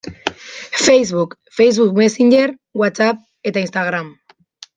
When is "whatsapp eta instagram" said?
2.83-4.11